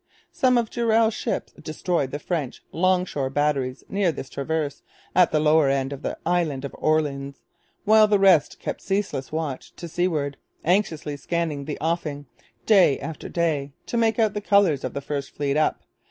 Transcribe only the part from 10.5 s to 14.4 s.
anxiously scanning the offing, day after day, to make out